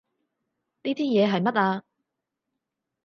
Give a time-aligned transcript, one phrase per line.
[0.81, 1.83] 呢支嘢係乜啊？